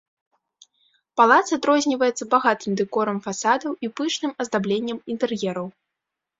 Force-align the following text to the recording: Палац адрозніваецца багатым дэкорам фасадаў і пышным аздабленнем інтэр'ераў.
Палац 1.21 1.43
адрозніваецца 1.57 2.23
багатым 2.33 2.71
дэкорам 2.83 3.17
фасадаў 3.29 3.71
і 3.87 3.93
пышным 4.03 4.31
аздабленнем 4.43 4.97
інтэр'ераў. 5.15 5.67